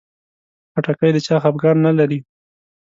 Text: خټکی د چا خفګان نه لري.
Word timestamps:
خټکی 0.73 1.09
د 1.13 1.17
چا 1.25 1.35
خفګان 1.43 1.77
نه 1.85 1.91
لري. 1.99 2.19